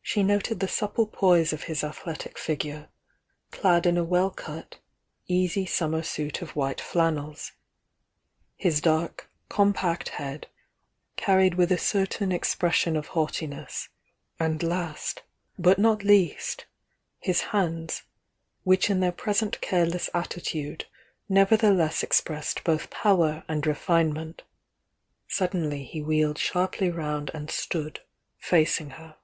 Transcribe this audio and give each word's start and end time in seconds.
She 0.00 0.22
noted 0.22 0.60
the 0.60 0.68
supple 0.68 1.08
poise 1.08 1.52
of 1.52 1.64
his 1.64 1.82
ath 1.82 2.02
letic 2.04 2.38
figure, 2.38 2.88
clad 3.50 3.84
in 3.84 3.98
a 3.98 4.04
well 4.04 4.30
cut, 4.30 4.78
easy 5.26 5.66
summer 5.66 6.04
suit 6.04 6.40
of 6.40 6.54
white 6.54 6.80
flannels,— 6.80 7.50
his 8.56 8.80
dark, 8.80 9.28
compact 9.48 10.10
head, 10.10 10.46
carried 11.16 11.56
with 11.56 11.72
a 11.72 11.78
certain 11.78 12.30
expression 12.30 12.96
of 12.96 13.08
haughtiness, 13.08 13.88
and 14.38 14.62
last, 14.62 15.24
but 15.58 15.80
not 15.80 16.04
least, 16.04 16.66
his 17.18 17.40
hands, 17.50 18.04
which 18.62 18.88
in 18.88 19.00
their 19.00 19.10
present 19.12 19.60
care 19.60 19.84
less 19.84 20.08
attitude 20.14 20.86
nevertheless 21.28 22.04
expressed 22.04 22.62
both 22.62 22.88
power 22.88 23.42
and 23.48 23.66
refinement. 23.66 24.44
Suddenly 25.26 25.82
he 25.82 26.00
wheeled 26.00 26.38
sharply 26.38 26.88
round 26.88 27.32
and 27.34 27.50
stood, 27.50 27.98
facing 28.38 28.90
her. 28.90 29.16